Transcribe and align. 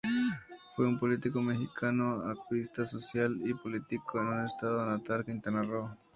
Fue 0.75 0.87
un 0.87 0.97
político 0.97 1.43
mexicano, 1.43 2.27
activista 2.27 2.87
social 2.87 3.35
y 3.45 3.53
político 3.53 4.19
en 4.19 4.49
su 4.49 4.55
estado 4.55 4.83
natal, 4.89 5.23
Quintana 5.23 5.61
Roo. 5.61 5.91